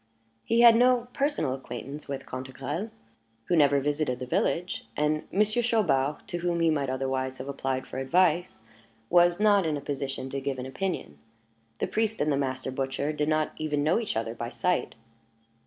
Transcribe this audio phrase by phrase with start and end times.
[0.43, 2.89] He had no personal acquaintance with Cantegrel,
[3.45, 7.85] who never visited the village; and Monsieur Chaubard to whom he might otherwise have applied
[7.85, 8.63] for advice,
[9.11, 11.19] was not in a position to give an opinion;
[11.79, 14.95] the priest and the master butcher did not even know each other by sight.